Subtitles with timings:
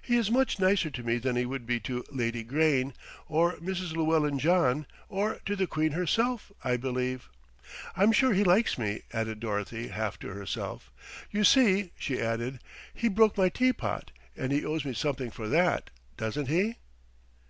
[0.00, 2.94] He is much nicer to me than he would be to Lady Grayne,
[3.28, 3.92] or Mrs.
[3.92, 7.28] Llewellyn John, or to the Queen herself, I believe.
[7.94, 10.90] I'm sure he likes me," added Dorothy half to herself.
[11.30, 12.60] "You see," she added,
[12.94, 16.76] "he broke my teapot, and he owes me something for that, doesn't he?"